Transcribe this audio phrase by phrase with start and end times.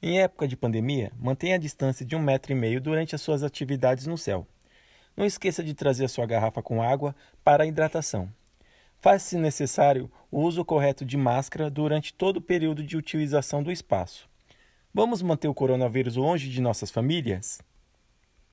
[0.00, 3.42] Em época de pandemia, mantenha a distância de um metro e meio durante as suas
[3.42, 4.46] atividades no céu.
[5.16, 8.32] Não esqueça de trazer a sua garrafa com água para a hidratação.
[9.00, 13.72] Faça, se necessário, o uso correto de máscara durante todo o período de utilização do
[13.72, 14.28] espaço.
[14.94, 17.60] Vamos manter o coronavírus longe de nossas famílias?